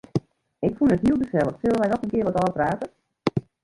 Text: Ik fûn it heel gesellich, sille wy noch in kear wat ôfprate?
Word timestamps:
Ik 0.67 0.73
fûn 0.77 0.93
it 0.95 1.03
heel 1.05 1.21
gesellich, 1.23 1.59
sille 1.59 1.77
wy 1.81 1.87
noch 1.89 2.03
in 2.03 2.11
kear 2.11 2.27
wat 2.27 2.39
ôfprate? 2.43 2.85